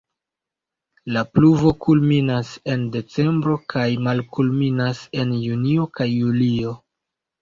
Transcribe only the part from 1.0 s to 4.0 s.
La pluvo kulminas en decembro kaj